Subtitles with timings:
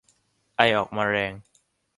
[0.55, 1.33] ไอออกมาแรง